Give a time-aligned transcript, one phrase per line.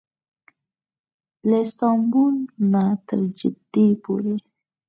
[1.49, 2.35] له استانبول
[2.71, 4.35] نه تر جدې پورې.